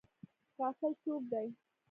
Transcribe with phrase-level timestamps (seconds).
[0.57, 1.47] غافل څوک دی؟